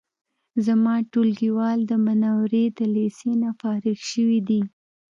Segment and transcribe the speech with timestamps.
[0.65, 4.61] زما ټولګیوال د منورې د لیسې نه فارغ شوی دی